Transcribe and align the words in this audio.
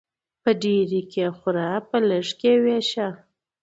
په 0.43 0.51
ډيري 0.63 1.01
کې 1.11 1.25
خوره، 1.37 1.69
په 1.89 1.97
لږي 2.09 2.33
کې 2.39 2.51
ويشه. 2.63 3.07